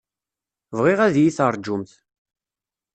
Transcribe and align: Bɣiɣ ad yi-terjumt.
Bɣiɣ 0.77 0.99
ad 1.07 1.15
yi-terjumt. 1.19 1.91